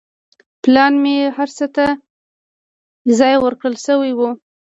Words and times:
پلان 0.63 0.93
کې 1.03 1.33
هر 1.37 1.49
څه 1.57 1.65
ته 1.75 1.85
ځای 3.19 3.35
ورکړل 3.39 3.75
شوی 3.85 4.11
و. 4.15 4.19